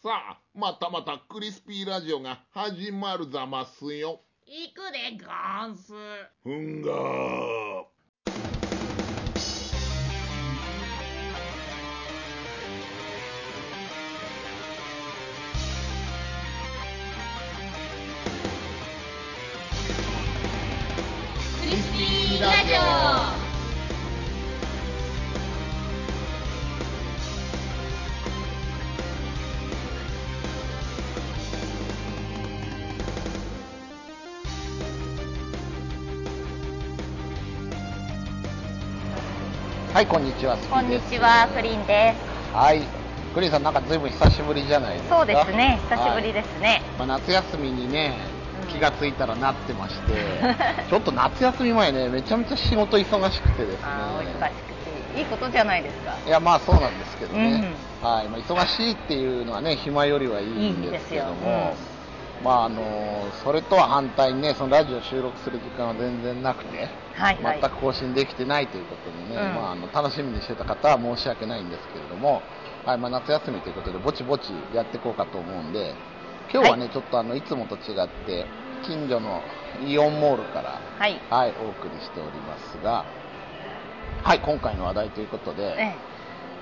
[0.00, 4.20] さあ、またまたクリスピーラジオが始まるざますよ。
[4.46, 5.26] 行くでゴ
[5.72, 5.92] ンス。
[6.44, 7.84] ふんがー。
[21.60, 22.97] クリスピーラジオ。
[39.98, 40.56] はい、こんにちは。
[40.70, 42.54] こんにちは、プリンです。
[42.54, 42.86] はい。
[43.34, 45.16] クリンさん、なんかずいぶん久しぶりじゃないですか。
[45.16, 46.82] そうですね、久しぶりでですね。
[46.96, 48.16] まあ、夏休みにね
[48.62, 50.14] うん、気がついたらなってまして、
[50.88, 53.88] ちょっと夏休み前ね、めちゃめちゃ仕事忙しくてですね。
[53.88, 54.72] 忙しく
[55.16, 56.14] て、いいことじゃないですか。
[56.24, 57.74] いや、まあそうなんですけどね。
[58.00, 58.28] はい。
[58.28, 61.97] まあ、忙しいっていうのはね、暇よりはいいんですけども、いい
[62.42, 67.60] まああのそれとは反対にね、そのラジオ収録する時間は全然なくて、はいはい。
[67.60, 72.42] 全く更新できてないということでね、うんまあ、あの楽しみにしてた方は申し訳ないんですけれども、
[72.84, 75.94] はいまあ、夏休みということでぼちぼちやっていこうかと思うんで
[76.52, 78.46] 今日はね、はいちょっとあのいつもと違って
[78.86, 79.42] 近所の
[79.84, 81.20] イオンモールから、はい。
[81.28, 83.04] はい、お送りしておりますが、
[84.22, 85.94] はい、今回の話題ということで、え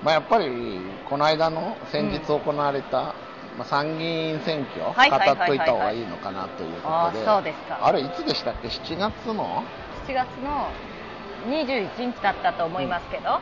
[0.03, 3.15] まあ、やっぱりこの間の先日行われた、
[3.57, 7.79] まあ、参議院選挙、語っといた方がいいのかなということで、あそうですか。
[7.81, 9.63] あれいつでしたっけ？7月の
[10.07, 10.69] ？7月の
[11.47, 13.41] 21日だったと思いますけど、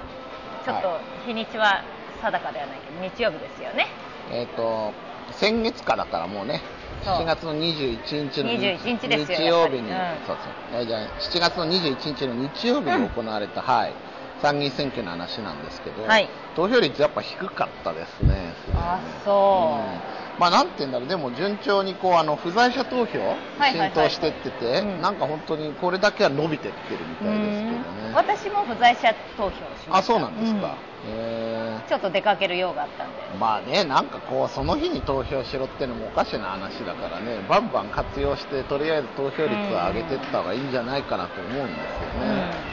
[0.64, 1.84] ちょっと日にちは
[2.22, 3.88] 定かではないけど、日曜日ですよね。
[4.32, 4.94] えっ、と
[5.32, 6.62] 先月からからもうね
[7.04, 7.16] そう。
[7.16, 9.98] 7月の21日の21日日曜日に、うん。
[10.26, 10.38] そう
[10.72, 10.80] そう。
[10.80, 13.94] えーじゃあ7月の21日の日曜日に行われた、はい
[14.38, 16.30] 参議院選挙の話なんですけど、はい。
[16.54, 18.56] 投票率やっぱ低かったですねね。
[18.76, 19.94] あそう。
[19.94, 20.40] うん。
[20.40, 21.08] まあなんて言うんだろう。
[21.08, 25.02] でも順調にこうあの不在者投票浸透してってて、うん。
[25.02, 28.10] なんか本当にこれだけは伸びてってるみたいですけどね。
[28.10, 28.14] うん。
[28.14, 29.98] 私も不在者投票しました。
[29.98, 31.10] あそうなんですか、うん。
[31.10, 31.90] へー。
[31.90, 33.30] ちょっと出かける用があったんで。
[33.38, 42.65] まあね、なんかこう、その日に投票しろってのもおかしな話だからね、バンバン活用して、とりあえず投票率を上げていった方がいいんじゃないかなと思うんですよね。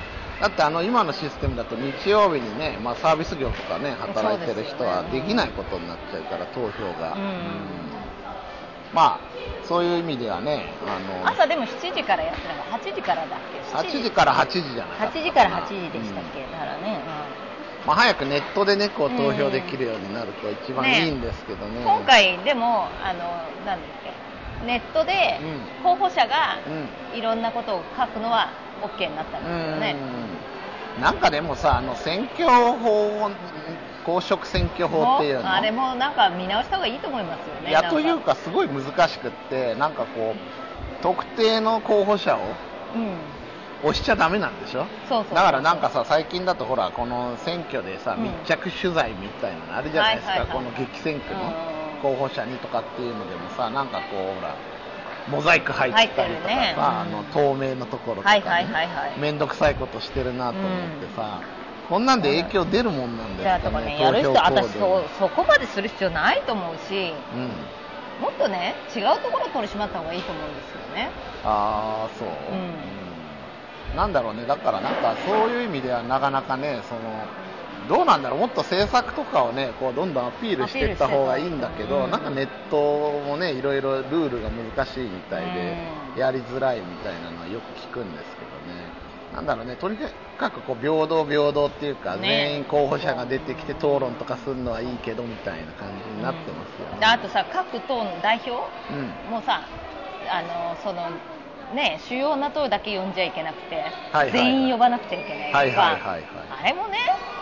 [0.42, 7.22] だってあの今のシステムだと日曜日にね、まあ、サービス業とかね働いてる人はできないことになっちゃうから投票が、うん。
[8.92, 9.20] まあ
[9.64, 15.20] そういう意味ではねあの朝でも7時からやってなかった8時からだっけ？8時から8時じゃなかったかな。
[15.20, 17.00] 8時から8時でしたっけ、うんだからね、
[17.86, 21.78] まあ、早くネットでねこう投票できるようになると一番いいんですけどね。
[21.78, 23.20] うん今回でもあの
[23.64, 24.66] なんだっけ？
[24.66, 25.38] ネットで
[25.78, 25.84] うん。
[25.84, 27.18] 候補者がうん。
[27.18, 28.50] いろんなことを書くのは
[28.82, 29.96] OK になったんですよね、
[30.96, 31.02] うん。
[31.02, 33.30] なんかでもさあの選挙法
[34.04, 35.52] 公職選挙法っていうの。
[35.52, 37.70] あれもなんか見直した方がいいと思いますよね。
[37.70, 42.40] いやというかすごい難しくってなんかこう特定の候補者を
[42.94, 43.16] うん。
[43.84, 44.86] 押しちゃダメなんでしょ？
[45.08, 48.22] そうそうそうだからなんかさ最近だとほらこの選挙でさ、うん。
[48.24, 52.02] 密着取材みたいなのあるじゃないですか、この激戦区のうん。
[52.02, 54.54] 候補者にとかっていうのでもさなんかこうほら
[55.30, 56.74] モザイク入ってたりとかさ、入ってるね。
[56.78, 58.40] あの透明のところとか、ね。
[58.40, 59.20] はいはいはいはい。
[59.20, 61.42] 面倒くさいことしてるなと思ってさ、
[61.88, 67.50] こんなんで影響出るもんなんじですかねかねやる人私そそこまでする必要ないと思うしうん。
[68.22, 71.10] もっとね違うところを取り締まった方がいいと思うんですよね。
[71.44, 73.92] ああそう、ん。
[73.92, 73.96] うん。
[73.96, 74.46] なんだろうね。
[74.46, 77.26] だからなんかそういう意味ではなかなかねその
[77.88, 85.76] どうなんだろうもっと政策とかをねこうどんどんアピールしていった方がいいんだけど、うんなんかネットもねいろいろルールが難しいみたいで、
[86.14, 86.20] うん。
[86.20, 89.12] やりづらいみたいなのはよく聞くんですけどね。
[89.32, 89.96] なんだろうねとに
[90.36, 92.28] かくこう平等平等っていうか、ね。
[92.28, 98.50] 全員候補者が出てきて討論とかするのはいいけどみたいな感じになってますよね、であとさ各党の代表？
[98.90, 99.32] うん。
[99.32, 99.62] もさ
[100.30, 101.08] あのその
[101.74, 104.32] ね主要な党だけ呼んじゃいけなくて、はいはいはい。
[104.32, 106.22] 全員呼ばなくちゃいけないとか、はいはいはいはい。
[106.60, 106.98] あれもね
[107.40, 107.41] ち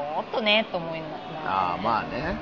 [0.00, 1.50] ょっとねと思いながら。
[1.50, 2.36] ああまあね、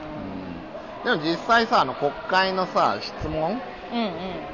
[1.05, 3.61] うん、でも実際さあの国会のさ質問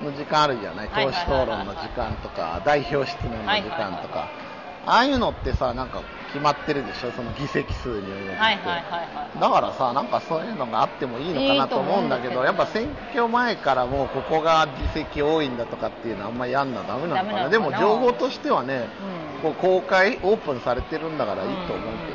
[0.03, 0.89] の時間あるじゃない？
[0.89, 4.29] はい党首討論の時間とか代表質問の時間とか。
[4.87, 7.11] ああいうのってさなんか決まってるでしょ？
[7.13, 17.23] その議席数によって、だからさなんかそういうのがあってもいいのかなと思うんだけどやっぱ選挙前からもうここが議席多いんだとかっていうのはあんまやんなダメなのかな。
[17.23, 17.49] ダメなのかな。
[17.49, 18.91] でも情報としてはね、
[19.41, 19.55] うん。
[19.55, 22.14] こう公開オープンされてるんだからいいと思うけど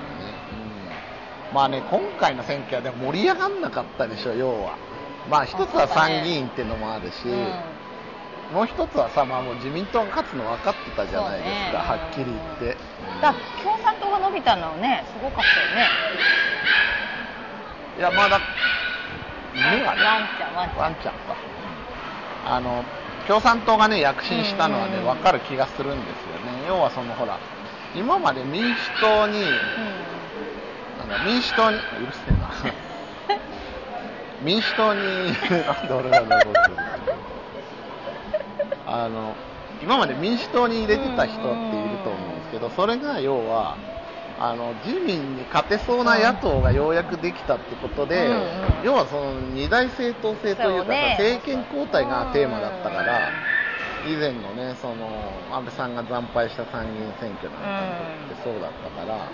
[1.53, 4.77] まあね今回の選挙はでも盛り上がんなかったでしょ要は。
[5.29, 8.55] まあ一つは参議院っていうのもあるし、うん。
[8.55, 11.77] もう一つはさ、まあ、もう自民党が勝つの分かってたじゃないですか、ね。
[11.77, 12.77] はっきり言って、
[13.13, 15.91] うんだ共産党が伸びたのはねすごかったよね。
[17.97, 18.41] いやまあだ
[19.55, 20.77] 犬はねワンちゃんワンちゃん。
[20.77, 21.35] ワンちゃんか。
[22.45, 22.85] あの
[23.27, 25.05] 共産党がね躍進したのはねうん。
[25.05, 26.65] 分かる気がするんですよね。
[26.67, 27.37] 要はそのほら
[27.93, 29.59] 今まで民主党に
[31.09, 32.49] だ民主党にうるせえな。
[34.41, 35.01] 民主党に
[38.85, 39.35] あの
[39.81, 43.77] 今まで民主党に入れてた人っていると思うんですけどそれが要は
[44.39, 48.41] あの自民に勝てそうな野党がようやくできたってことで、うんうん。
[48.85, 53.29] 要はその二大政党制というか政権交代がテーマだったから、
[54.07, 55.09] 以前のねその
[55.51, 57.81] 安倍さんが惨敗した参議院選挙なんか
[58.23, 59.27] にとってそうだったから、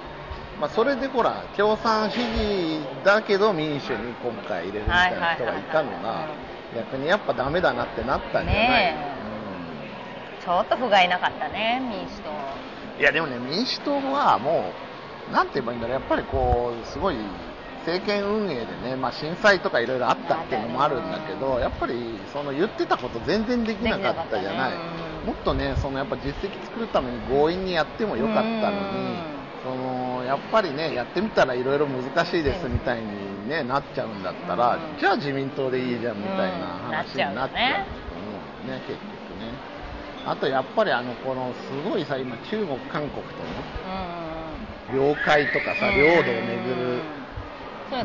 [0.59, 6.29] まあ、それでほら共産主義だけど民主に今回入れるみたいな人がいたのが
[6.73, 9.15] 逆にやっぱダメだなってなったんじゃない、ね
[10.45, 14.37] ちょっと不甲斐なかったね民主党うんいやでもね民主党は。
[14.37, 14.71] も
[15.29, 15.99] うなんて言えばいいんだろう。
[15.99, 17.15] やっぱりこうすごい
[17.79, 24.77] 政権運営でね、まあ、震災とかいろいろあったっていうのもあるんだけどやっぱりその言ってたこと全然できなかったじゃない、ね。
[25.25, 29.35] もっとねそのやっぱ実績作るために強引にやってもよかったのに、うん。
[29.63, 34.99] そのやっぱりねやってみたらいろいろ難しいですみたいに、ね、なっちゃうんだったら、うん。
[34.99, 36.81] じゃあ自民党でいいじゃんみたいなうん。
[36.91, 38.81] 話になっちゃうと思うよね。
[38.87, 39.53] 結局ね。
[40.25, 44.97] あとやっぱりあのこのすごいさ今中国韓国とうん。
[44.97, 45.95] の領海とかさうん。
[45.95, 47.25] 領土をめぐる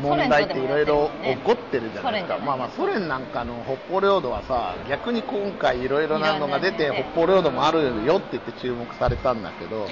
[0.01, 9.89] 問題っていろいろ起こってるじゃないですか、まあまあソ連なんかの北方領土はさ逆に今回いろいろなのが出て北方領土もあるよって言って注目されたんだけど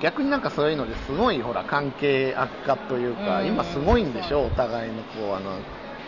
[0.00, 3.48] 逆になんかそういうのですごいほら関係悪化というか、うん。
[3.48, 5.58] 今すごいんでしょお互いのこうあの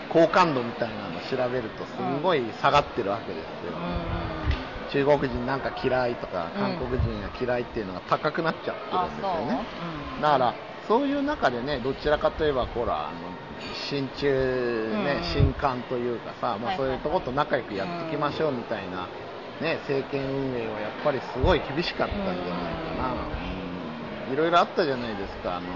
[0.08, 1.92] 好感度みたいなのを調べるとす
[2.22, 3.40] ごい下がってるわけで
[4.92, 6.60] すよ、中国人なんか嫌いとかうん。
[6.60, 9.66] 韓国人が嫌いっていうのが高くなっちゃってあるんですよね、
[10.20, 10.54] だから
[10.88, 13.18] そういう中でねどちらかといえばほらあの
[13.90, 15.24] 親中ね、うん。
[15.24, 19.08] 新官というかさ、まあ、そういうとこと仲良くやっていきましょうみたいな、
[19.60, 23.12] ね、政権運営はやっぱりすごい厳しかったんじゃないかな、
[23.44, 23.49] うん
[24.32, 25.56] いろいろあったじゃないですか。
[25.56, 25.66] あの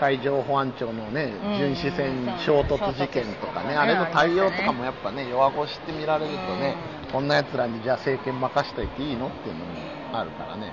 [0.00, 1.58] 海上保安庁のねうん。
[1.58, 6.76] 巡視船うん衝突事件とかね、うんあれの対応とかもやっぱね弱腰って見られるとね、
[7.06, 7.12] うん。
[7.12, 9.72] こんなやつらにじゃあ政権任しといていいのっていうのも
[10.12, 10.72] あるからね、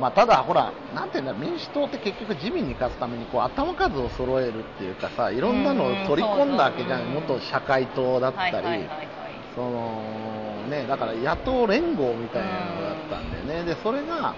[0.00, 8.88] まあ、ただ、ほら、なんていうんだ、民主党って結局、自民に勝つためにこう頭数を揃えるっていうかさ、いろんなのを取り込んだわけじゃん、うん元社会党だったり、
[9.54, 10.02] その
[10.68, 14.34] ね、だから野党連合みたいなのだったんだよね、でそれが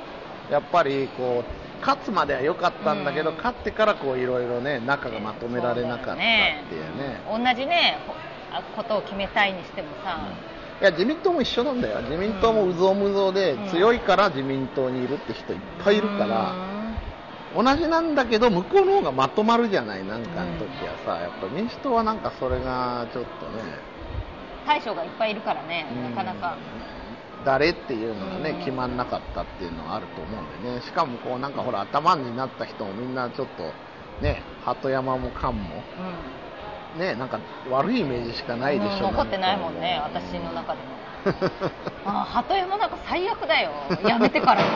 [0.50, 3.37] やっぱりこう勝つまでは良かったんだけど、うん。
[3.37, 6.20] 勝ってからこういろいろね、中がまとめられなかったって
[6.75, 7.20] いうね。
[7.26, 7.99] 同じね
[8.75, 10.19] ことを決めたいにしてもさ、
[10.81, 13.69] いや自民党も一緒なんだよ、自民党もうぞうむぞうで、うん。
[13.69, 16.52] 強いから自民党にいるって人いっぱいいるから、
[17.58, 17.64] うん。
[17.64, 23.62] 同じなんだけど、向こうの方がまとまるじゃない、なんかの時はさ、やっぱ民主党はなんかそれがちょっとね、
[24.67, 26.17] 大将がいっぱいいるからね、うん。
[26.17, 26.56] なかなか。
[27.47, 33.73] 誰っていうのがね、うん決まんなかったっていうのはあると思うんでね、しかもこうなんかほら、頭になった人もみんなちょっと、
[34.21, 35.53] ね、鳩山も菅も、
[36.95, 37.01] うん。
[37.01, 37.39] ね、なんか
[37.71, 39.13] 悪いイメージしかないでしょ、うん。
[39.13, 40.97] 残ってないもんね、私の中でも。
[42.05, 43.71] あ鳩山なんか最悪だよ、
[44.05, 44.69] やめてからも。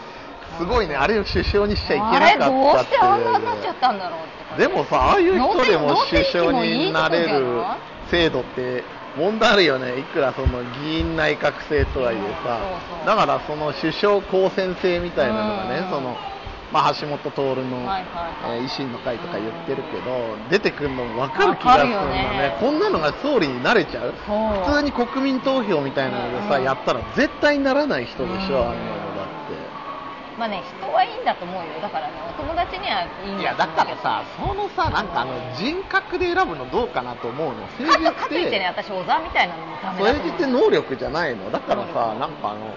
[0.58, 4.20] すごいね、あれを首相にしちゃいけあなかったれどうっしててあんなになっちゃったんだろう
[4.54, 7.62] ってでもさ、ああいう人でも能首天相になれる
[8.10, 8.84] 制度って
[9.16, 15.90] 問題あるよね、いくらその議員内閣制とはいえさ、だからその首相公選制みたいなのがね、うん。
[15.90, 16.16] その
[16.72, 18.60] まあ、橋本徹の、はいはいはい。
[18.60, 22.12] えー維新の会とか言ってるけど、出てくるのも分かる気がするんだね
[22.50, 22.56] ね。
[22.60, 24.12] こんなのが総理になれちゃう。
[24.12, 26.64] 普通に国民投票みたいなのでさ、うん。
[26.64, 28.68] やったら絶対ならない人でしょ、うん。
[28.70, 29.15] あんなの。
[30.38, 34.02] まあね、人はいいんだと思うよ、だからね、お友達にはいいんいやだだと思うけど。
[34.02, 40.32] からさ、そのさ、なんかあの人格で選ぶのどうかなと思うの、政治っかといってね、て、私、小沢みたいなのもダメだと思う。
[40.32, 42.76] 政治って能力じゃないの、だからさ、なんかあの、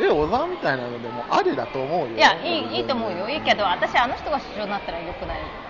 [0.00, 2.16] え、小沢みたいなのでもありだと思うよ。
[2.16, 5.67] いや、いいいいと思うよ、いいけど、私、あの人が首相になったらよくない。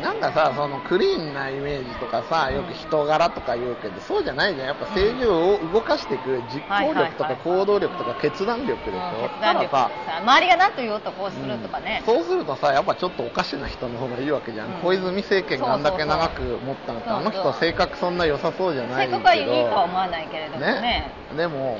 [0.00, 12.02] なんかさ、そのクリーンなイメージとかさ、よく人柄とか言うけど、そうじゃないじゃん、やっぱ政治を動かしていく実行力とか行動力とか決断力でしょ、さ、周りが何と言おうとこうするとかね。
[12.04, 14.80] そうするとさ、やっぱちょっとおかしな人の方がいいわけじゃん、うん。
[14.80, 20.80] 小泉政権があんだけ長く持ったのっあの人、性格そんな良さそうじゃないけど、性格はいいとは思わないけれどもね。
[20.80, 21.78] ね、でも、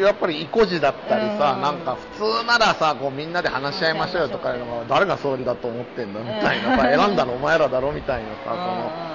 [0.00, 1.62] やっぱり意固地だったりさ、うん。
[1.62, 6.98] なんか普通ならさ、こうみんなで話し合いましょうよとかいうのが、誰が総理だと思ってんのみたいなさ、うん。
[6.98, 9.08] 選んだのお前らだろみたいなさ、その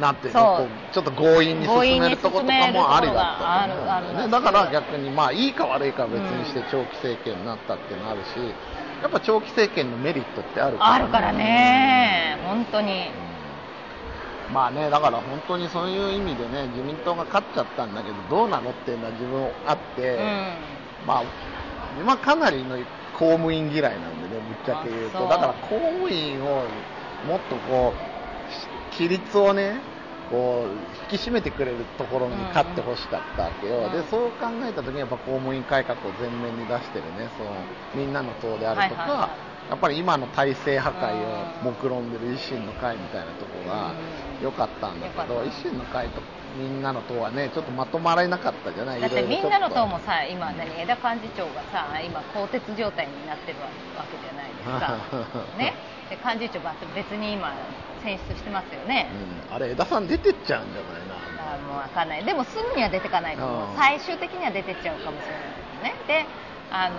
[0.00, 8.26] なんていうのちょっと強引に進めるとことかもありだったと思うんだから逆に、まあいいか悪いかは別にして長期政権になったっていうのあるし、
[9.02, 13.23] やっぱ長期政権のメリットってあるから、あるからね、本当に。
[14.54, 21.08] まあね、だから本当にそういう意味でね、自民党が勝っちゃったんだけど、どうなのっていうのは自分あって、うん。
[21.08, 21.22] まあ、
[22.00, 22.78] 今かなりの
[23.18, 25.28] 公務員嫌いなんでね、ぶっちゃけ言うと。
[25.28, 26.62] だから公務員を
[27.26, 29.80] もっとこう、規律をね、
[30.30, 33.86] こう、引き締めてくれるところに勝ってほしかったわけよ。
[33.86, 33.92] うん。
[33.92, 37.50] で、そう考えた時にやっぱ公務員改革を前面に出してるね、その、
[37.96, 39.54] みんなの党であるとか、はいはいはい。
[39.70, 43.94] やっぱり今の体制破壊を目論んでる維新の会みたいなところが
[44.42, 46.20] 良かったんだけど、うん維新の会と
[46.56, 49.00] みんなの党はね、ちょっとまとまらなかったじゃない？
[49.00, 54.98] だってみんなの党もさ今何枝幹事長がさ今更迭状態になってるわけじゃないですか。
[55.58, 55.74] ね？
[56.10, 57.52] で幹事長が別に今
[58.02, 59.08] 選出してますよね、
[59.48, 61.54] うん、あれ、枝さん出てっちゃうんじゃないな。
[61.54, 62.24] あもう分かんない。
[62.24, 63.76] でもすぐには出てかないと思ううん。
[63.76, 66.22] 最終的には出てっちゃうかもしれないですね。
[66.22, 66.26] で
[66.70, 66.98] あの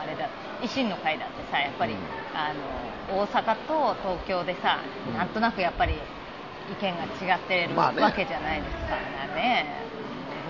[0.00, 0.28] あれだ
[0.62, 1.98] 維新の会だってさやっぱり、うん。
[2.32, 4.78] あの大阪と東京でさ、
[5.10, 5.18] うん。
[5.18, 5.94] なんとなくやっぱり
[6.72, 8.02] 意見が違ってるまあね。
[8.02, 9.66] わけじゃないですからね。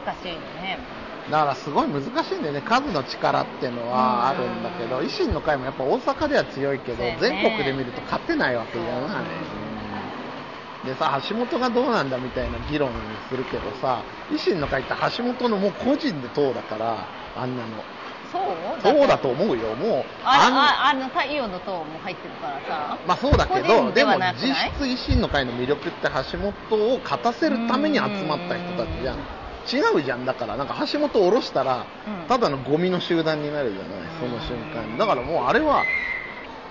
[0.04, 0.78] 難しいよね。
[1.30, 9.24] だからすごい難しいんだよね、数の力っていうのはあるんだけど、うん維新の会もやっぱ大阪では強いけど、全国で見ると勝てないわけじゃない。
[10.86, 12.92] でさ、橋本がどうなんだみたいな議論
[13.28, 17.84] するけどさ、維新の会って橋本のもう個人で党だから、あんなの。
[18.30, 18.82] そう？
[18.82, 20.04] そうだと思うよ、もう。
[20.24, 29.18] あんああの太陽の塔も入ってるからさまあそうだけ個ど、人でも実質維新の会の魅力って橋本を勝たせるために集まった人たちじゃん。
[29.70, 33.88] 違うじゃん、だから、なんか橋本を下ろしたら、うんただのゴミの集団になるじゃない、
[34.20, 34.98] その瞬間に。
[34.98, 35.84] だからもうあれは、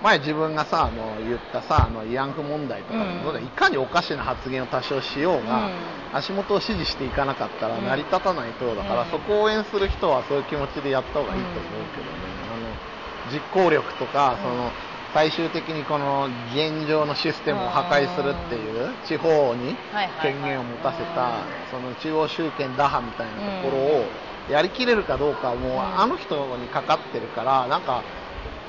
[0.02, 3.44] 前自分がさ、あの言ったさ、あの慰安婦問題とかでも、うん。
[3.44, 5.72] いかにおかしな発言を多少しようが、うん。
[6.12, 9.10] 足元を支持していかなかったらうん成り立たない党だから、うん。
[9.10, 11.62] そこを応援する人はそういう気持ちでやった方がいいと思う
[11.94, 12.18] けどね。
[12.52, 14.70] あの実行力とか、その
[15.12, 19.74] 最終的にこの現状のシステムを破壊するっていう地方に
[20.22, 21.80] 権限を持たせたうん。
[21.80, 24.04] その中央集権打破みたいなところを
[24.48, 28.02] やりきれるかどうかはもうあの人にかかってるからなんか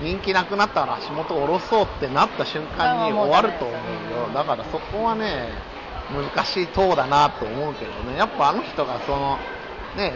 [0.02, 4.30] 人気なくなったら足元を下ろそうってなった瞬間に終わると思うよ。
[4.34, 5.50] だからそこはね
[6.10, 8.18] 難しい党だなと思うけどね。
[8.18, 9.38] やっぱあの人がその
[9.98, 10.14] ね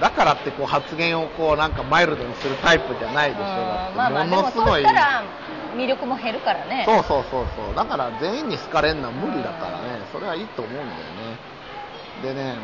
[0.00, 3.42] だからってこう発言をこうなんかマイルドにするタイプじゃないでしょ。
[3.42, 6.84] だってものすごい魅力も減るからね。
[6.86, 7.74] そうそうそうそう。
[7.74, 10.06] だから全員に好かれるのは無理だからね。
[10.12, 10.94] それはいいと思うんだよね。
[12.22, 12.56] でね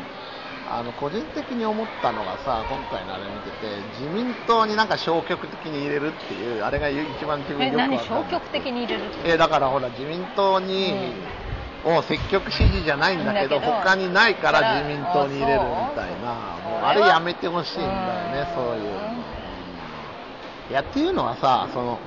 [0.71, 7.99] あの個人的に思ったのがさ今回のあれ見てて自民党になんか消極的に入れるっていうあれが一番自分えよくわかんない。
[7.99, 8.07] 何？
[8.09, 9.33] 消極的に入れるって？
[9.33, 10.95] えだからほら自民党に、
[11.85, 15.67] を積極支持じゃないんだけど他にないから自民党に入れるみ
[15.97, 18.55] たいあなもうあれやめてほしいんだよねうん。
[18.55, 18.83] そういう。
[18.85, 19.23] の、うん
[20.71, 21.99] いやっていうのはさその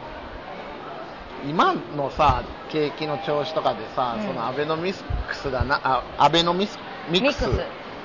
[1.47, 4.27] 今のさ景気の調子とかでさ、うん。
[4.27, 6.79] そのアベノミクスだなあアベノミス
[7.11, 7.41] ミクス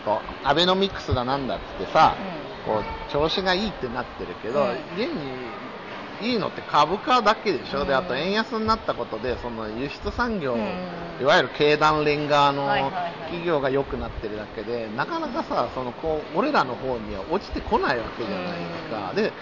[0.01, 2.17] ミクスとアベノミクスだなんだっつってさ、
[2.65, 4.71] こう調子がいいってなってるけど、うん。
[4.97, 7.99] 現にいいのって株価だけでしょ、でうん。
[7.99, 10.61] あと円安になったことでその輸出産業、うん。
[11.21, 12.67] いわゆる経団連側の
[13.25, 19.17] 企業が良くなってるだけでなかなかさそのこう俺らの方には落ちてこないわけじゃないですか、うん。
[19.17, 19.33] で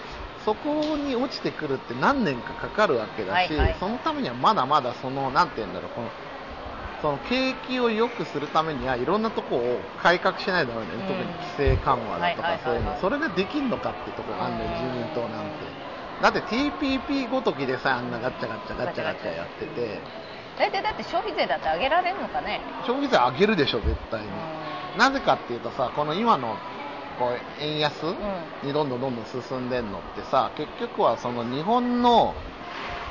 [0.45, 3.77] そこに落ちてくるって何年かかかるわけだし、はいはい。
[3.79, 6.11] そのためにはまだまだそのなんて言うんだろうこの
[7.01, 11.17] その景気を良くするためにはいろんなとこを改革しないとダメだよね、うん。
[11.17, 14.75] 特に規制緩和だとかそういうの、それができんのかってとこがあるんだよ、うん。
[14.75, 15.65] 自民党なんて。
[16.21, 20.01] だって TPP ごときでさ、あんなガッチャガッチャガッチャガッチャやってて、
[20.57, 22.61] 大体だって消費税だって上げられるのかね。
[22.85, 24.27] 消費税上げるでしょ、絶対に。
[24.27, 24.31] う
[24.97, 26.57] なぜかっていうとさ、この今の
[27.17, 28.15] こう円安ん。
[28.61, 32.35] にどんどんどんどん進んでんのってさ、結局はその日本の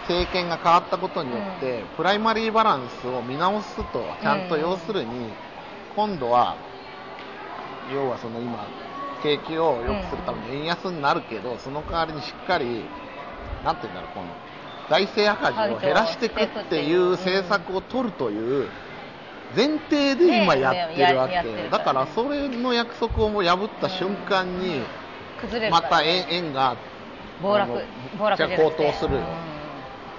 [0.09, 5.11] 政権が変わったことによって、プライマリーバランスを見直すと、ちゃんとうん要するに、
[5.95, 6.57] 今度は、
[7.93, 8.67] 要はその今、
[9.23, 12.65] 景気を良くするために円安になるけど、その代わりにしっかり、
[13.65, 14.27] なんていうんだろう、この
[14.89, 18.67] 財政赤字を減らしていくっていう政策を取るという
[19.55, 21.69] 前提で今やってるわけ。
[21.71, 24.81] だからそれの約束をもう破った瞬間に、
[25.43, 26.77] 崩れるまた円円が
[27.43, 27.85] 暴落
[28.37, 29.21] じゃ高騰するよ。
[29.21, 29.48] うん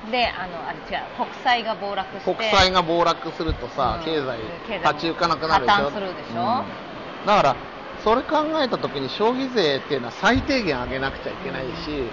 [0.09, 0.85] であのあれ違う
[1.15, 2.35] 国債が暴落して。
[2.35, 4.41] 国債が暴落するとさ、うん経済
[4.79, 5.91] 立ち行かなくなるでしょ？
[5.91, 6.41] するでしょ？
[6.41, 7.25] うん。
[7.25, 7.57] だから
[8.03, 12.11] それ考えた時に消費税っていうのは最低限上げなくちゃいけないし、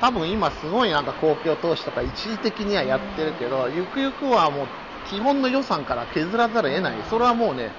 [0.00, 4.68] 多分今すごいなんか公共投資とか一時的にはやってるけど、ゆくゆくはもう
[5.04, 7.72] 基本の予算から削らざるを得ない、それはもうね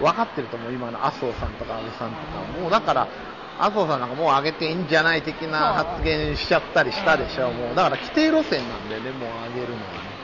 [0.00, 0.72] 分かってると思う。
[0.72, 2.68] 今の麻生さんとか安倍さんとかも。
[2.68, 3.08] うだから
[3.58, 7.56] 麻生さんなんかもう上げていいんじゃない的な発言しちゃったりしたでしょ、うん。
[7.56, 10.16] もうだから規定路線なんでねもう上げるのはね。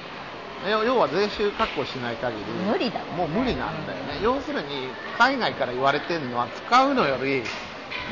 [0.71, 4.87] 要要は税収確保しない限り無理だねもう無理なんだよね、要するに
[5.19, 7.43] 海外から言われてるのは使うのより、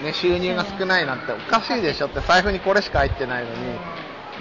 [0.02, 3.56] ね、収入が少ないなんておかしいでしょって財布にこれしか入ってないのに、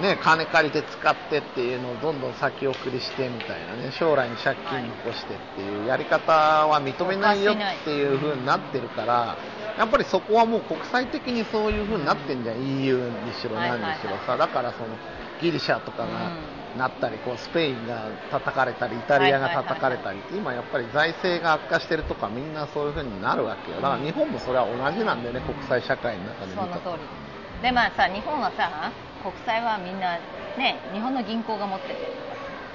[0.01, 6.31] ね、金借りて使ってっていうのをどんどん先送りしてみたいなね将来に借金残してっていうやり方
[6.67, 9.38] は認めないよっていう風になってるから
[9.78, 15.00] やっぱりそこはもう国際的にそういう風になってんじゃん、EU にしろ何にしろさ、だからその
[15.40, 16.32] ギリシャとかが
[16.76, 20.24] なったりこうスペインが叩かれたりイタリアが叩かれたり。
[20.32, 23.82] 今やっぱり財政が悪化してるとかみんなそういう風になるわけよ。
[23.82, 28.92] だから日本もそれは同じなんだよね国際社会の中で見その通りでまあさ日本はさ
[29.24, 30.20] 国債はみんな
[30.58, 32.12] ね日本の銀行が持ってて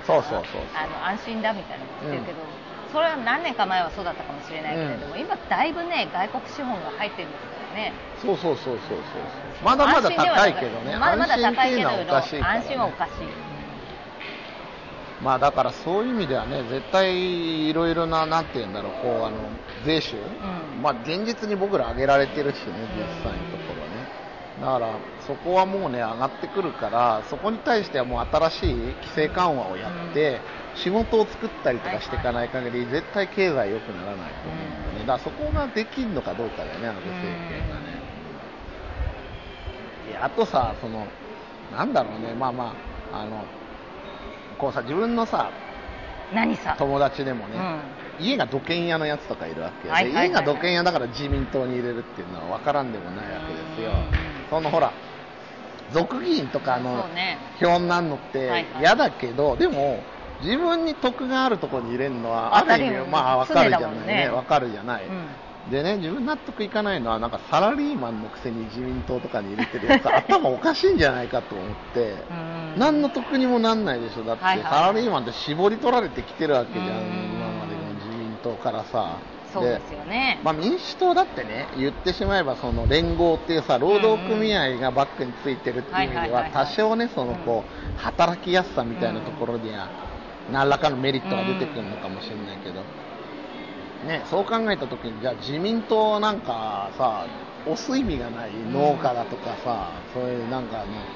[0.07, 0.63] そうそうそう。
[0.75, 2.54] あの安心だみたいなこと言ってるけど、
[2.95, 7.93] それは何年か前はそうだったかもしれないけれども、今だいぶね外国資本が入ってるんですからね。
[8.23, 9.65] そうそうそうそうそう。
[9.65, 10.97] まだまだ高いけどね。
[10.97, 12.61] まだまだ高いけど安心はおかしいからね。
[12.61, 13.13] 安心はおかしい、
[15.25, 19.39] まあだからそういう意味ではね絶対いろいろななんて言うんだろうこうあの
[19.85, 20.81] 税収、ん。
[20.81, 24.07] まあ現実に僕ら上げられてるしね実際のところね。
[24.61, 24.95] だから
[25.27, 30.39] そこはもうね上がってくるからそこに対してはもう新しい規制緩和をやって、
[30.75, 38.03] 仕事を作ったりとかしていかない限り絶対経済良くならないと思うんだよね、だからそこができるのかどうかだよね安倍政権がね、
[40.11, 41.07] いやあとさその
[41.73, 42.77] なんだろうねまあま
[43.13, 43.45] ああの
[44.59, 45.53] こうさ自分のさ
[46.33, 46.75] 何さ？
[46.79, 47.57] 友達でもね、
[48.19, 53.91] 家が土建屋のやつとかいるわけで家が土建屋だから自民党に入れるっていうのは分からんでもないわけですよ。
[53.91, 54.51] うん。
[54.51, 54.93] そのほら
[55.93, 57.09] 族議員とかの
[57.61, 58.83] 票になるのってはいはい。
[58.83, 60.03] 嫌だけど、でも
[60.45, 64.07] 自分に得があるところに入れるのはある意味まあ分かるじゃないね。
[64.07, 64.29] ね。
[64.31, 65.71] 分かるじゃない、うん。
[65.71, 72.35] でね自分納得いかないのはなんかサラリーマンのくせに自民党とかに入れてるやつ 頭おかしいんじゃないかと思って、う
[72.77, 72.79] ん。
[72.79, 74.23] 何の得にもなんないでしょ。
[74.23, 76.93] だって、はいはいサラリーマンって絞り取られてきてるわけじゃん、うん。
[76.93, 79.17] 今までの自民党からさ。
[79.55, 89.89] そうですよね、まあ、民主党だってね言ってしまえばその連合っていうさ労働組合がバックについてるっていう意味では多少ねそのこう働きやすさみたいなところには
[90.51, 92.85] 何らかのメリットが出てくるのかもしれないけど、
[94.07, 97.27] ね、そう考えた時にじゃあ自民党なんかさ
[97.67, 101.07] 押す意味がない農家だとかさ、そういうなんかあの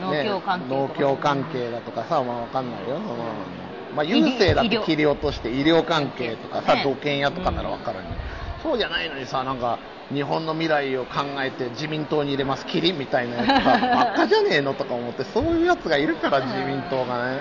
[0.00, 0.94] 農協関係とか。
[0.94, 3.46] ね、農協関係だとかさ、まあ、わかんないよ、その
[3.94, 6.82] まあ、郵政だって切り落として、医療関係とかさ、ね。
[6.82, 8.21] 土建屋とかならわかるのに、
[8.62, 9.78] そうじゃないのにさ、なんか、
[10.12, 17.40] 日本の未来を考えて自民党に入れます、キリみたいなやつさ、ばっかじゃねえのとか思って、そういうやつがいるから自民党がね、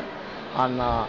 [0.56, 1.08] あんな、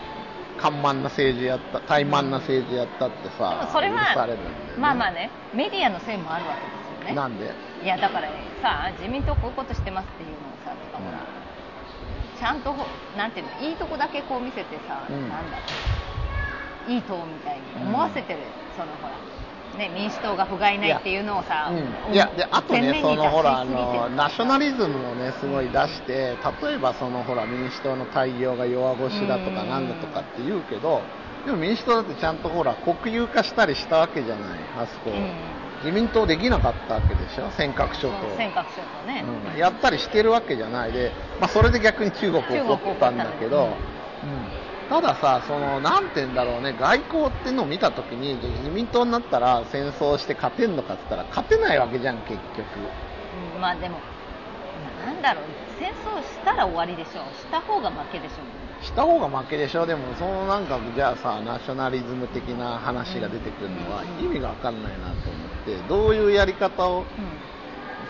[0.59, 4.73] 緩慢な政治やった、怠慢な政治やったってさ、それ許さはれるんだよね。
[4.79, 7.15] まあまあねメディアのせいもあるわけですよね。
[7.15, 7.53] なんで？
[7.83, 8.29] いやだから
[8.63, 11.27] さ自民党こういうことしてますっていうのをさとかほら、
[12.39, 15.29] ちゃんとほなんていうのいいとこだけこう見せてさ、うん。
[15.29, 15.63] なんだろ
[16.89, 18.41] ういい党みたいに思わせてる、
[18.77, 19.19] そのほら
[19.77, 31.03] ね民主党が不甲斐ないっていうのをさ、うん、いやであとね、そのほらあのナショナリズムをねすごい出して、例えばそのほら民主党の対応が弱腰だとかうんなんだとかって言うけど、
[31.47, 35.31] でも民主党だってちゃんとほら国有化したりしたわけじゃない、あそこ、うん。
[35.85, 38.37] 自民党できなかったわけでしょ、尖閣諸島。
[38.37, 39.59] 尖閣諸島ね、うん。
[39.59, 40.93] やったりしてるわけじゃない。
[40.93, 52.61] で、まあ、それで逆に中国怒ったんだけど、中うんたださ、そのなんて言うんだろうね、外交っていうのを見たときに、自民党になったら戦争して勝てんのかって言ったら、勝てないわけじゃん、結局。
[53.57, 53.97] うんまあでも
[55.07, 55.45] なんだろう
[55.79, 67.05] 戦争したら終わりでしょした方が負けでしょした方が負けでしょ、でも、そのなんか、じゃあさ、ナショナリズム的な話が出てくるのは、意味が分かんないなと思って、どういうやり方をうん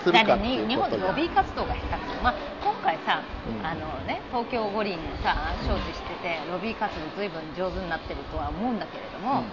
[0.03, 1.17] するだってかっていうに日本でことじゃん。
[1.17, 2.52] ロビー活動が下手くそ、まあ、今
[2.83, 3.67] 回さ、うん。
[3.67, 9.45] あのね、東京五輪のさ招致してて、ロビー活動ずいぶん上手になってるとは思うんだけれども、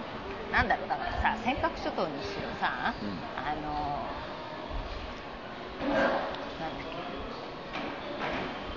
[0.52, 3.08] なんだろうだからさ尖閣諸島にしろさ、うん。
[3.38, 4.02] あの
[6.58, 6.90] なんだっ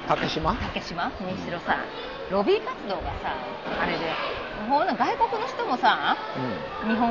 [0.07, 0.53] 竹島？
[0.55, 1.77] け竹島にしろさ
[2.29, 3.35] ロビー活動がさ
[3.79, 4.05] あれで
[4.69, 6.15] ほんな外国の人もさ
[6.85, 7.09] う日本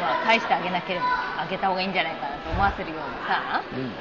[0.00, 1.06] は返してあげなければ
[1.40, 3.78] あげた方がいいんじゃないかなと思わせるようなさん。
[3.78, 3.92] うん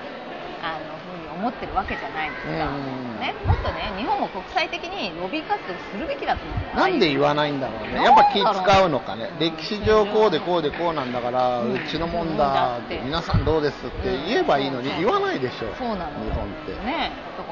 [0.63, 3.19] あのふうに思ってるわけじゃないですか、うん。
[3.19, 8.03] ね、もっとね日本も国際的にロビー活動するべきだと思うなんで言わないんだろうね。
[8.03, 9.29] やっぱ気使うのかね。
[9.33, 11.73] うん歴史上こうでこうでこうなんだから、うん。
[11.73, 15.73] うちのもんだって皆さんどうですって言えばいいのにうん言わないでしょ。
[15.77, 16.73] そうなの日本って。
[16.85, 17.11] ね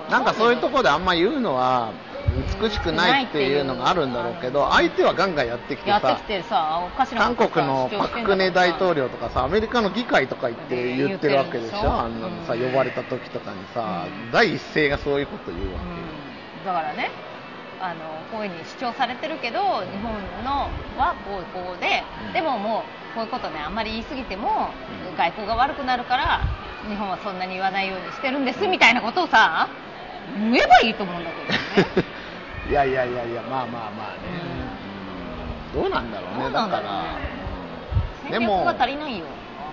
[0.10, 1.91] なんかそういうところであんま言うのは
[2.62, 5.89] 美しくないっていうのがあるんだろうけど、相手はガンガンやってきて
[6.43, 6.82] さ
[7.17, 11.78] 韓国のパク・クネ大統領とかさ、アメリカの議会とか行って言ってるわけでしょ。
[11.88, 16.66] ょ、あんなのさ、うん呼ばれた時とかにさう、ん第一声がそういうこと言うわうん。
[16.66, 17.10] だからね
[17.82, 18.00] あの
[18.32, 22.34] こういうふうに主張されてるけど日本のはこうこうで、うん。
[22.34, 24.70] でももうこういうことねあんまり言い過ぎても、
[25.10, 25.18] うん。
[25.18, 26.42] 外交が悪くなるから
[26.88, 29.68] 日本はそんなに言わないようにしてるんですみたいなことをさ
[30.38, 32.06] 言えばいいと思うんだけどね。
[32.70, 34.20] いやいやいやいやまあまあまあね、
[35.76, 35.82] うん。
[35.82, 36.52] どうなんだろうね。
[36.52, 37.04] だから
[38.30, 39.26] 戦略が足りないよ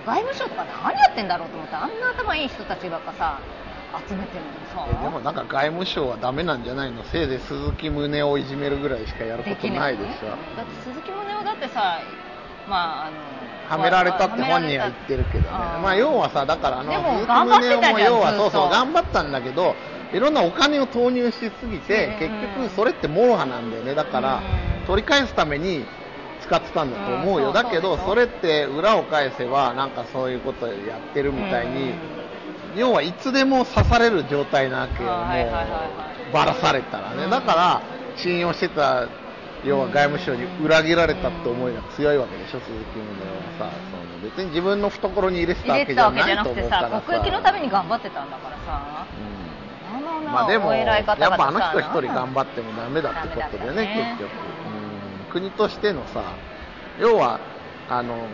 [0.07, 3.41] 外務省とか何やってんだろうと思ってあんな頭いい人たちばっかさ
[4.07, 4.51] 集めてるの
[4.97, 7.03] にでもなんか外務省はダメなんじゃないの？
[7.05, 11.99] せいぜい鈴木宗男をいじめるぐらいしかやることないでしょだって鈴木宗男だってさ
[12.69, 13.17] まああの
[13.69, 15.49] はめられたって本人は言ってるけどね。
[15.49, 19.75] まあ要はさだからあの鈴木宗男も要はそうそう頑張ったんだけど
[20.13, 23.93] いろんなお金を投入しすぎてうん結局それってモロハなんだよね。
[23.95, 24.85] だからうん。
[24.87, 25.85] 取り返すために
[26.47, 27.47] 使ってたんだと思うよ。
[27.47, 27.53] うん。
[27.53, 32.79] だけどそれって裏を返せばなんかそういうことやってるみたいにうん。
[32.79, 35.09] 要はいつでも刺される状態なわけよ。
[35.11, 37.19] もばらされたらうん。
[37.19, 37.81] ねだから
[38.15, 39.07] 信用してた
[39.63, 43.03] 要は外務省に裏切られたって思いが強いわけでしょ鈴木宗
[43.59, 43.77] 男はさ。
[43.91, 49.05] その別に自分の懐に入れてたわけじゃないと思うからささ国益のために頑張ってたんだからさ。
[50.31, 54.31] まあでもやっ々ぱあの人さ一人頑張ってもダメだってことでね結局。
[54.71, 54.76] うん
[55.31, 56.35] 国としてのさ
[56.99, 57.39] 要は
[57.89, 58.27] あの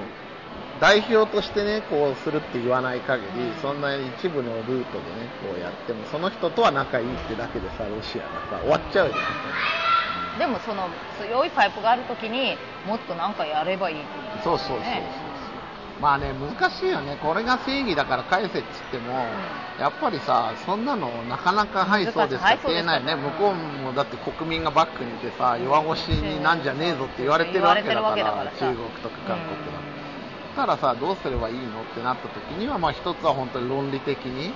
[0.79, 3.61] 代表としてねこうするって言わない限り、うん。
[3.61, 9.13] そんな一部のルートでねこうやってもその人とは仲いいってだけでさロシアがさ終わっちゃうよ、
[10.39, 10.89] でもその
[11.21, 13.95] 強いパイプがあるときにもっとなんかやればいい
[14.43, 14.79] と思うそうそうそうそう。
[14.79, 15.22] ね
[16.03, 17.15] まあね難しいよね。
[17.23, 19.13] これが正義だから返せっつっても、
[19.79, 23.13] やっぱりさそんなのなかなかはいそうですって言えないね。
[23.13, 29.79] そうですか向こうもだって国民がバックにいてさ弱腰になんじゃねえぞって言われてるわけだから中国とか韓国だ
[30.57, 34.51] だからさどうすればいいのってなった時にはまあ一つは本当に論理的に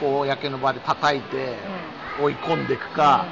[0.00, 1.56] こう公の場で叩いて
[2.22, 3.26] 追い込んでいくか、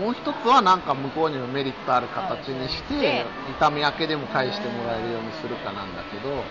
[0.00, 3.26] もう一つはなんか向こうにもメリットある形にしてね
[3.58, 6.42] 痛み明けでも返してもらえるようにするかなんだけど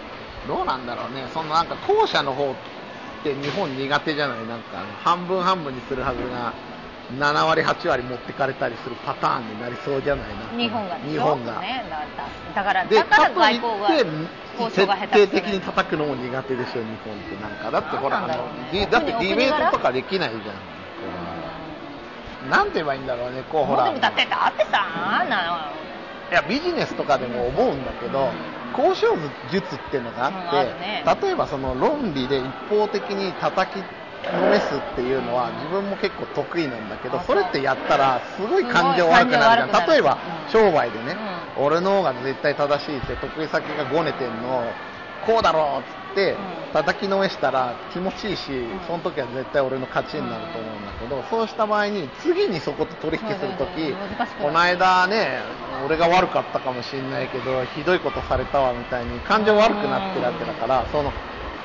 [0.47, 1.27] どうなんだろうね。
[1.33, 2.55] そのなんか後者の方っ
[3.23, 4.45] て日本苦手じゃない？
[4.45, 6.53] なんか半分半分にするはずが
[7.19, 10.27] 7割8割持ってかれたりするパターンになりそうじゃない？
[10.29, 10.95] な日本が。
[10.97, 12.05] 日本が、ね、だ
[12.55, 13.89] だからでだから外交が
[14.59, 17.35] 交徹渉が下手底的に叩くのも苦手でしょ日本って。
[17.41, 20.43] なんかだってほらあのディだってディベートとかできないじゃん。
[22.49, 23.85] なんて言えばいいんだろうねこうほら。
[23.85, 25.71] でもだってだってさな
[26.29, 28.29] いやビジネスとかでも思うんだけど、
[28.77, 29.07] 交渉
[29.49, 31.03] 術っていうのがあって、ね。
[31.21, 33.85] 例えばその論理で一方的に叩き
[34.35, 39.87] のめすっていうのは自分も結構得意なんだけどあそれってやったらすごい感情悪くなるじゃん。
[39.87, 40.51] る例えばうん。
[40.51, 41.17] 商売でね、
[41.57, 44.73] う俺の方が絶対正しいって得意先がごねてんの。
[45.21, 46.02] こうだろうってうん
[46.73, 48.81] 叩きのめしたら気持ちいいし、ん。
[48.87, 54.27] その時は絶対俺の勝ちになると思うんだけど、そうした場合に次にそこと取引するとき、そうそうそう難しくなる。
[54.43, 55.39] この間ね
[55.85, 61.11] 俺が悪かったかもしれないけどひどいことされたわみたいに感情悪くなってるわけだから、その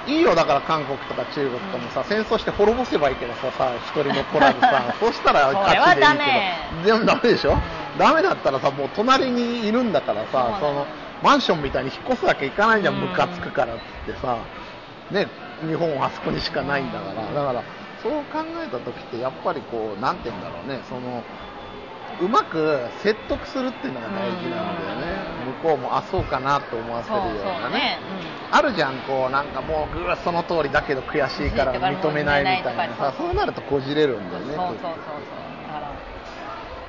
[0.06, 6.98] いいよだから韓国とか中国ともさ、戦争して滅ぼせばいいけどささ一人残らずさ そうしたら勝ちでいいけど。
[6.98, 7.61] でもダメでしょ、ん。
[7.98, 10.87] ダメだったらさもう隣にいるんだからさその
[11.22, 14.38] マンションみたいに引っ越すわけいかないじゃんうんムカつくからっつってさ。
[15.11, 15.26] ね
[15.66, 17.33] 日本はあそこにしかないんだから。
[17.33, 17.64] だから
[18.02, 20.83] そう考えた時ってやっぱりこうなんて言うんだろうね。
[20.88, 21.24] その
[22.20, 25.07] うまく説得するっていうのが大事なんだよね。
[25.62, 27.98] 向こうもあそうかなと思わせるようなそうね、
[28.50, 33.14] あるじゃんこうなんかもうぐーその通りだけど悔しいから認めないみたいなさ。
[33.16, 34.94] そうなるとこじれるんだよねうん、そうそうそう。
[34.94, 35.58] そう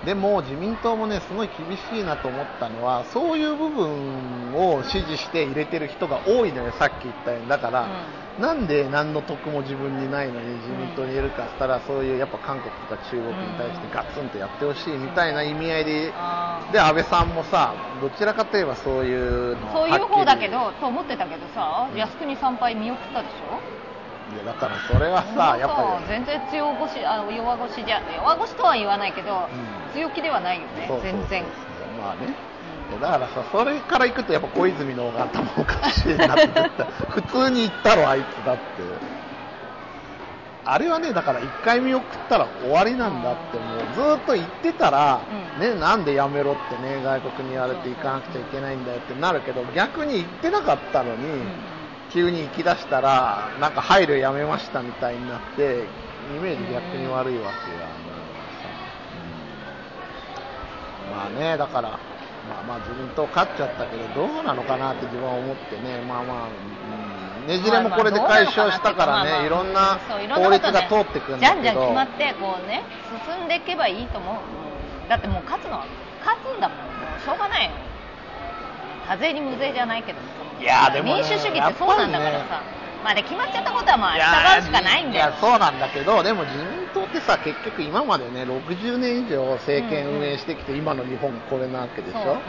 [0.03, 7.49] でも自民党もねすごい厳しいなと思ったのはそういう部分を支持して入れてる人が多いのよさっき言ったように。
[7.49, 7.89] だから、
[8.37, 16.71] なんで何の得も自分にないのに自民党に入れるかっつったら、そういうやっぱ韓国とか中国に対してガツンとやってほしいみたいな意味合いで、あー。
[16.71, 23.78] で安倍さんもさどちらかといえばそういうのをそういう方だけどと思ってたけどさ靖国参拝見送ったでしょ？
[24.31, 29.91] いやだからそれはさやっぱり全然強腰あ弱腰じゃ弱腰とは言わないけど、うん。
[29.93, 31.43] 強気ではないよねそうそう全然。
[31.97, 32.35] まあね。
[32.89, 36.47] いやだからさそれからいくとやっぱ小泉の方が頭おかしいなって
[37.09, 39.19] 普通に言ったろあいつだって。
[40.65, 45.25] あれはねだから1回見送ったら終わりなんだってもうずっと言ってたら、
[45.57, 45.59] うん。
[45.61, 51.78] ねなんでやめろってね外国に言われて行かなくちゃいけないんだよってなるけど逆に言ってなかったのに、うんうん
[52.11, 55.83] 急に行き出したらなんか配慮やめましたみたいになって
[56.35, 57.87] イメージ逆に悪いわけや、
[61.07, 61.15] うん。
[61.15, 61.99] まあねだから
[62.49, 67.47] まあまあ自民党勝っちゃったけどどうなのかなって自分は思ってねまあまあ、うん。
[67.47, 72.83] ねじれもこれで解消したからね、いろんなそういろん法律が通ってくるんじゃんじゃんだけど決まってこうね
[73.25, 74.69] 進んでいけばいいと思う、うん
[75.09, 75.85] だってもう勝つのは
[76.19, 76.77] 勝つんだもん。
[76.77, 76.83] も
[77.17, 77.71] うしょうがないよ。
[79.07, 80.19] 多勢に無勢じゃないけど
[80.59, 82.63] いやでもね民主主義ってそうなんだからさ、やっぱ
[83.01, 85.29] まあで決まっちゃったことはまあ従うしかないんだよ。
[85.29, 92.43] いやそうなんだけどでも自民党ってさ結局今までね60年以上政権運営してきて、今の日本これなわけでしょ？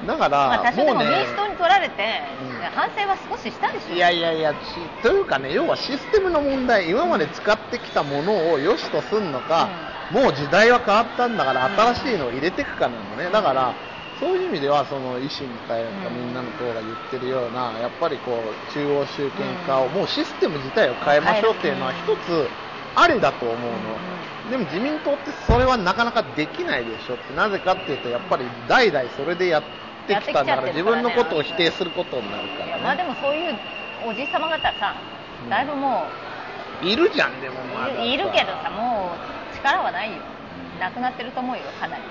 [0.00, 0.04] う。
[0.04, 2.58] んだから、まあ、多少でも民主党に取られて、うん。
[2.72, 3.94] 反省は少ししたでしょ。
[3.94, 9.68] いやいやいやちというかね要はシステムの問題今まで使ってきたものを良しとすんのか、
[10.10, 13.28] もう時代は変わったんだから新しいのを入れていくかなのね。
[13.30, 13.74] だから
[14.20, 15.74] そういう意味ではその維新か
[16.10, 22.46] みんなの党が言ってるようなやっぱりこう中央集権化をもうシステム自体を変えましょうっていうのは一つ
[22.94, 29.62] ありだと思うの、でも自民党ってそれはなかなかできないでしょってなぜかっていうとやっぱり代々それでやっ
[30.06, 32.82] てきたんだから自分のことを否定することになるからね。
[32.82, 33.56] まあでもそういう
[34.04, 34.96] おじさま方さ
[35.48, 36.04] だいぶも
[36.82, 37.94] いるじゃんでもう、まだ。
[37.94, 40.18] さいるけどさもう力はないよ。
[40.78, 42.02] なくなってると思うよかなり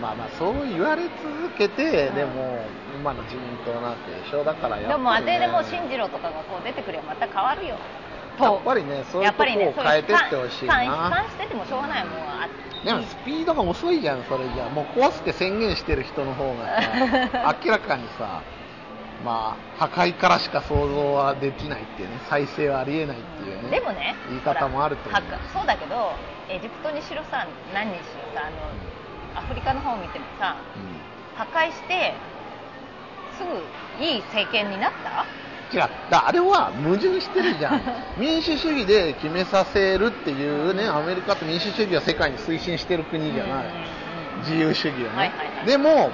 [0.00, 1.12] まあまあそう言われ続
[1.56, 7.76] けて、うんでも今の自民党なわけでしょだからやっぱり、ね、でも当てでも進次郎とかがこう出てくればまた変わるよ。
[8.40, 12.48] やっぱりねそういうとこを変えてってほしいな、悲観しててもしょうがないもうあ
[12.84, 16.80] でもスピードが遅いじゃんそれじゃもう壊すって宣言してる人の方が
[17.30, 18.40] さ 明らかにさ
[19.24, 22.20] まあ破壊からしか想像はできないっていうね。
[22.30, 23.70] 再生はありえないっていうね。
[23.70, 25.22] でもね言い方もあると思う。
[25.52, 26.12] そうだけど
[26.48, 28.99] エジプトにしろさ何にしろさあのア
[29.50, 31.00] フリカの方を見てもさうん。
[31.36, 32.14] 破壊して
[33.36, 35.26] すぐいい政権になった？
[35.72, 35.88] 違う。
[36.10, 37.80] だあれは矛盾してるじゃん。
[38.18, 43.90] 民主主義で決めさせるっていうねアメリカって民主主義は世界に推進してる国じゃない、うんうんうん
[44.40, 45.66] 自由主義をね、はいはいはい。
[45.66, 46.10] でも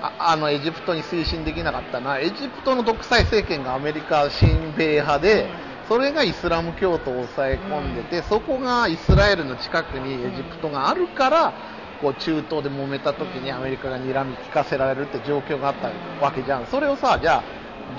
[0.00, 5.48] ああのエジプトに推進できなかったのはエジプトの独裁政権がアメリカ親米派で、うん。
[5.88, 11.52] それがイスラム教徒を抑え込んでて、そこがイスラエルの近くにエジプトがあるから、
[12.00, 15.90] こう中東で揉めた時にアメリカが睨み聞かせられるって状況があった
[16.24, 16.66] わけじゃん。
[16.66, 17.42] それをさじゃあ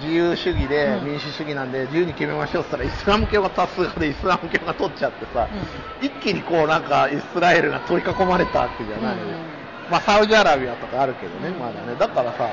[0.01, 1.05] 自由主義でうん。
[1.05, 5.47] 民主主義なんで自由に決めましょうって言ったらイスラム教が多数派でイスラム教が取っちゃってさ、
[6.01, 9.35] 一気にこうなんかイスラエルが取り囲まれたわけじゃない、うんうん
[9.89, 12.43] まあ、サウジアラビアとかあるけどね、まだね、だからさ、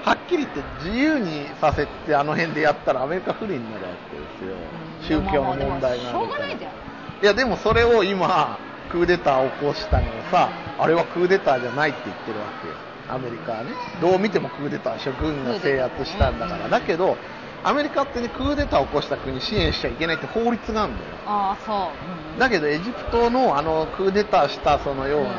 [0.00, 4.56] はっきり言って自由にさせて、あの辺でやったらアメリカ不利になるわけですよ、
[5.02, 5.96] 宗教の問題があるから。
[5.96, 6.72] でもしょうがないじゃん。
[6.72, 8.58] いや、でもそれを今、
[8.92, 12.74] クーデターを起こしたのをさ、あれはクーデターじゃないって言ってるわけよ、
[13.08, 13.70] アメリカはね。
[14.00, 16.68] どう見てもクーデターでしょ、軍が制圧したんだから。
[16.68, 17.16] だけど、
[17.64, 21.08] アメリカってね、クーデターを起こした国支援しちゃいけないって法律があるんだよ。
[21.26, 21.76] ああそう、
[22.34, 25.30] うんだけどエジプトのあのクーデターしたその要は、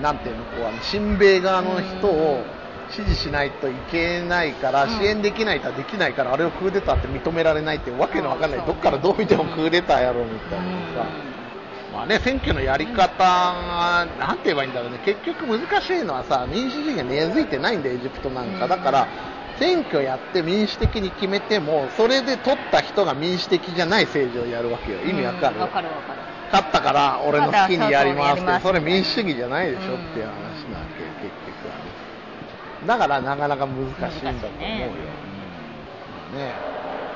[0.00, 2.44] なんていうのこうあの親米側の人を
[2.90, 4.90] 支持しないといけないから、うん。
[4.90, 8.66] 支援できないとはできないからあれをクーデターって認められないってわけのわかんない、うん。
[8.66, 10.64] どっからどう見てもクーデターやろうみたいな
[10.94, 11.29] さ、
[11.92, 18.64] まあね、選挙のやり方が、なんて言えばいいんだろうね、結局難しいのはさ、民主主義が根付いてないんだよ、エジプトなんか。
[18.64, 18.70] うん。
[18.70, 19.08] だから、
[19.58, 24.98] 選挙やって民主的に決めても、それで取った人が民主的じゃない政治をやるわけよ。
[25.00, 26.18] 意味わかる、うんわかるわかる。
[26.52, 30.32] 勝ったから俺の好きにやりますって、それ民主主義じゃないでしょっていう話
[30.72, 31.12] なわけ、うん。
[31.20, 31.90] 結局はね。
[32.86, 33.76] だからなかなか難
[34.10, 34.86] しいんだと思うよ。
[36.34, 36.54] ね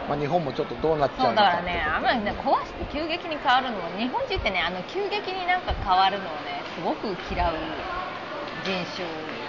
[0.09, 1.43] まあ、日本もちょっとどうなっちゃそううのか。
[1.45, 7.55] だからね、あんまりね、壊して急激に変わるのも、日本人ってね、あの急激になんか変わるのをね、すごく嫌う
[8.65, 9.07] 人種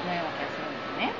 [0.07, 1.13] のような気がするんだよね。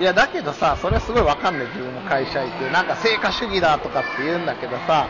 [0.00, 5.06] いやだけどさ、それはすごいわかんない、自分も会社行って、なんか成果主義だとかって言うんだけどさ、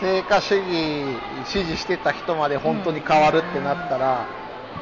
[0.00, 4.26] 成果主義支持してた人まで本当に変わるってなったら、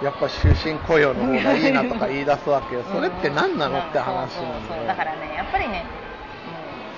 [0.03, 5.85] やっぱ終身雇用の方がいいなとか言い出すわけよ、それって何なのって話なんだからね、やっぱりね、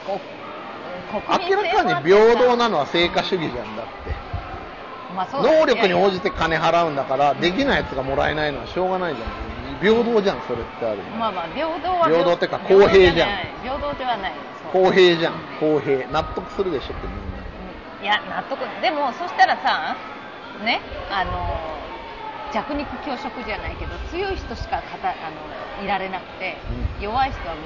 [0.07, 0.36] もう
[1.13, 4.15] 明らかに平等なのは成果主義じゃんだって。
[5.15, 5.61] まあそうだね。
[5.61, 9.29] 能力に応じて金払うんだから、できないやつがもらえないのはしょうがないじゃん。
[9.81, 13.29] 平等じゃん、それってあるまあまあ平等は平等ってか公平じゃん。
[13.63, 14.33] 平等ではない。
[14.73, 16.07] 公平じゃん、公平。
[16.09, 17.37] 納得するでしょってみんな。
[18.03, 18.61] いや納得。
[18.83, 19.97] でもそしたらさ
[20.65, 21.33] ねあの
[22.53, 25.15] 弱肉強食じゃないけど強い人しかかたあ
[25.79, 26.57] のいられなくて、
[26.99, 27.05] うん。
[27.05, 27.61] 弱い人はも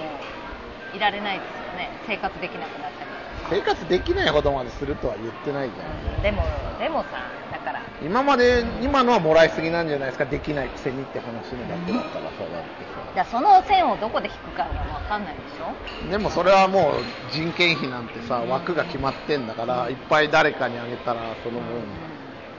[0.93, 1.91] ういられないですよね。
[2.07, 3.10] 生活できなくなったり
[3.51, 5.89] 生活できないほどまでするとは言ってないじゃん。
[5.89, 6.43] うんでも
[6.79, 7.83] でもさだから。
[8.03, 12.63] 今まで、今のはもらいすぎなんじゃないですか、できないくせにって話のだけだからさ、だっ
[13.15, 13.25] てさ。
[13.31, 15.75] その線をどこで引くかが分かんないでしょ？
[16.11, 21.83] でもそれはもう人件費なんてさ、枠が決まってんだから、いっぱい誰かにあげたらその分。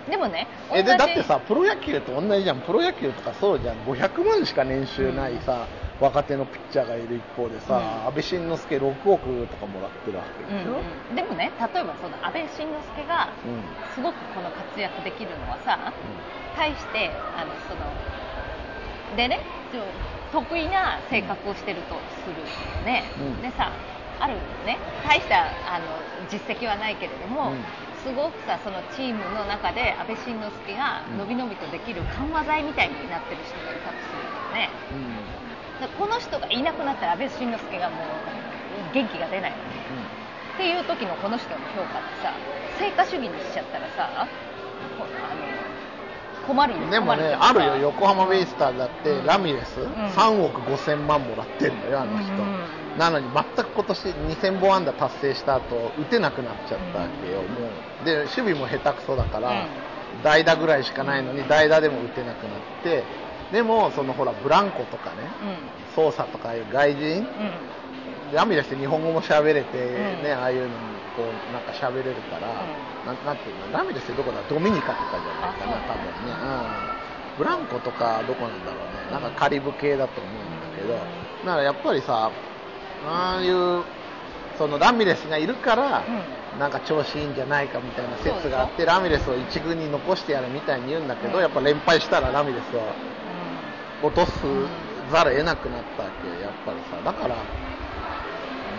[0.09, 5.67] でもねえでだってさ、プロ野球と同じじゃん、プロ野球とかそうじゃん、500万しか年収ないさ、
[6.01, 8.07] 若手のピッチャーがいる一方でさ、うん。
[8.07, 10.81] 安倍晋之助6億とかもらってるわけうんでしょ？
[11.09, 13.61] うんでもね例えばその安倍晋之助がうん。
[13.93, 15.93] すごくこの活躍できるのはさ、
[16.55, 17.85] 対してあのその
[19.15, 19.39] でね
[20.31, 22.47] 得意な性格をしてるとするよ
[22.83, 23.41] ね、うん。
[23.41, 23.71] でさ
[24.19, 24.35] ある
[24.65, 24.77] ね。
[25.03, 25.85] 大したあの
[26.29, 27.57] 実績はないけれども、うん。
[28.01, 34.69] すごくさそのチームの中で安倍晋之助がうんのびのびとできる緩和剤みたいになってる人がいたとするよね。
[34.89, 35.40] だから
[35.87, 39.51] この人がいなくなったら安倍晋之助がもう元気が出ない。
[39.51, 39.71] わけ
[40.51, 42.33] っていう時のこの人の評価ってさ
[42.77, 44.27] 成果主義にしちゃったらさ
[46.45, 49.25] 困るよでもね、困あるよ、横浜ベイスターズだって、うん。
[49.25, 49.83] ラミレス、ん。
[49.83, 52.31] 3億5000万もらってんのよ、あの人。
[52.33, 52.97] うん。
[52.97, 57.47] なのに、全く今年2000本安打達成した後打てなくなっちゃったわけよ、うん。
[57.47, 57.69] も
[58.01, 58.05] う。
[58.05, 60.23] で、守備も下手くそだから、うん。
[60.23, 63.03] 代打ぐらいしかないのに、代打でも打てなくなって、
[63.51, 65.27] でも、そのほら、ブランコとかね、
[65.95, 67.15] 操作とかいう外人、うん。
[67.15, 67.25] うん
[68.33, 70.23] ラミレスって日本語も喋れて、うん。
[70.23, 70.71] ね、ああいうのに
[71.15, 73.05] こうなんか喋れるから、うん。
[73.05, 76.31] なんなんていうの、ラミレスってどこだ、ドミニカとかじゃないかな、あ多分ね、
[77.35, 81.45] うん、ブランコとかどこなんだろうね、なんかカリブ系だと思うんだけど、うん。
[81.45, 82.31] だからやっぱりさ、
[83.05, 83.83] ああいう、
[84.57, 86.03] そのラミレスがいるから、
[86.55, 91.41] うなんか調子いいんじゃないかみたいな説があって、ラミレスを一軍に残してやるみたいに言うんだけど、うん。
[91.41, 92.93] やっぱ連敗したらラミレスは
[94.01, 94.31] 落とす
[95.11, 97.01] ざるを得なくなったわけよやっぱりさ。
[97.03, 97.35] だから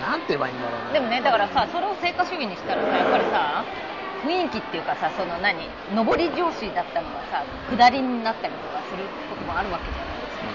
[0.00, 3.64] なんて言えばいいんだろうなでもねだからさそれを成果主義にしたらさやっぱりさ
[4.24, 10.46] 雰囲気っていうかさその何上り調子だったのがさ下りになったりとかすることもあるわけじゃないですか。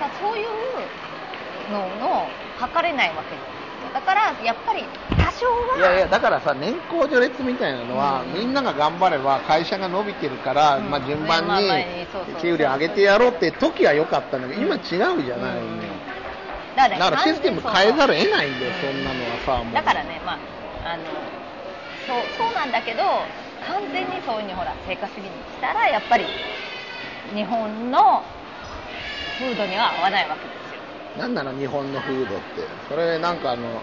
[0.00, 3.55] だからそういうのの測れないわけですよ
[3.96, 4.84] だからやっぱり
[5.16, 5.78] 多少は。
[5.78, 8.32] いやいやだからさ年功序列みたいなのは、うん。
[8.34, 10.90] みんなが頑張れば会社が伸びてるから、うん。
[10.90, 12.06] まあ、順番に
[12.42, 14.66] 給料上げてやろうって時は良かったんだけど、うん。
[14.66, 14.78] 今違
[15.16, 15.80] うじゃないの
[16.76, 20.32] だからねだからシステム変えざるを得ないんだよ、うんそんなのはさだからねま
[20.84, 21.04] ああの
[22.06, 23.00] そうそうなんだけど
[23.66, 26.26] 完全にそういうふうにほら成果主義にしたらやっぱり
[27.34, 28.22] 日本の
[29.40, 30.48] 風土には合わないわけ。
[30.48, 30.55] で
[31.16, 32.68] すよなんなの日本の風土って。
[32.88, 33.82] それなんかあの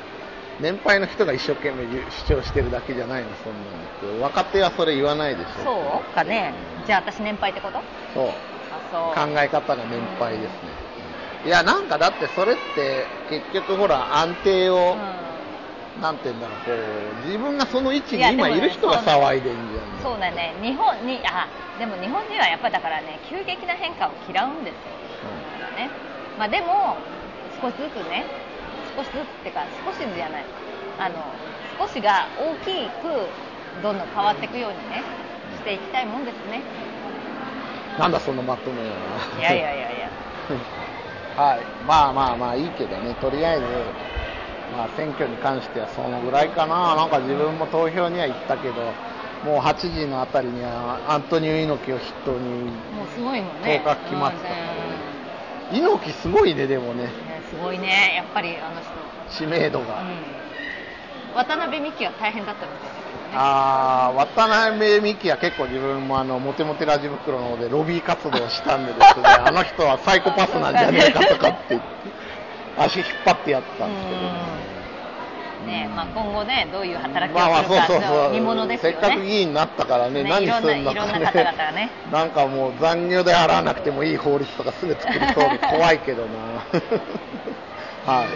[0.59, 3.87] 年配の人が一生懸命主張してるだけじゃないのそんなのっ
[4.19, 4.21] て。
[4.21, 5.63] 若手はそれ言わないでしょ。
[5.63, 6.53] そうかね。
[6.85, 7.79] じゃあ私年配ってこと？
[8.13, 8.33] そう。
[8.93, 10.69] 考え方が年配ですね、
[11.45, 14.95] いやなんかだってそれって結局ほら安定を、
[15.99, 20.53] なんて言うんだろうこう自分がその位置に今いる人が騒いでんじゃんうん、そうだね。
[20.61, 21.47] 日本にあ
[21.79, 24.93] でも日本人はやっぱだからね急激な変化を嫌うんですよ、
[25.57, 25.89] だからね。
[26.37, 26.97] まあ、でも
[27.63, 28.25] 少しずつね
[28.97, 30.43] 少しずつってか少しずつじゃない。
[30.99, 31.15] あの
[31.79, 35.01] 少しが大きくどんどん変わっていくようにね
[35.55, 36.59] していきたいもんですね。
[37.97, 38.87] なんだそのまとめは。
[39.39, 40.09] いやいやいやいや。
[41.41, 41.61] はい。
[41.87, 43.13] まあまあまあいいけどね。
[43.21, 43.63] とりあえず
[44.75, 46.95] まあ選挙に関してはそのぐらいかな。
[46.95, 48.81] なんか自分も投票には行ったけど
[49.45, 53.81] もう8時のあたりにはアントニオ猪木を筆頭にもうすごいもんね。
[53.85, 54.67] 合格決まってたからね。
[55.71, 55.77] うん。
[55.77, 58.15] 猪木すごいねでもねねすごいね。
[58.15, 58.91] やっぱりあの人。
[59.29, 60.43] 知名度が、うん。
[61.35, 63.33] 渡辺美樹は大変だったみたいだけどね。
[63.33, 71.87] あー渡辺美樹は結構自分もあのモテモテラジ袋の方でロビー活動をしたんでですね あの人はサイコパスなんじゃねえかとかって言って
[72.77, 74.27] 足引っ張ってやったんですけどね。
[74.67, 74.72] うん
[75.63, 78.31] ねまあ、今後ねどういう働きをまあまあするかそうそうそう。
[78.31, 78.97] 見ものですよね。
[79.01, 81.07] せっかく議員になったからねね何すんのか
[81.71, 81.89] ね。
[82.11, 86.63] なんかもう残業で払わなくてもいい法律とかすぐ作りそうで怖いけどな。
[88.05, 88.27] はい。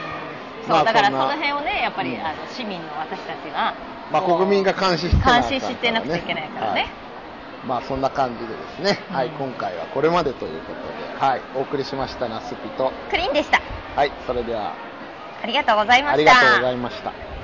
[0.68, 2.26] そうだからその辺をねやっぱり、うん。
[2.26, 3.74] あの市民の私たちが
[4.12, 6.90] まあ国民が監視して監視してなくちゃいけないからね、はい。
[7.68, 13.62] まあそんな感じでですね、はいうん今回はこれまでということで、はい、お送りしましたナスピと、クリーンでした。
[13.96, 14.87] はい、それでは
[16.12, 17.37] ありがとうございました。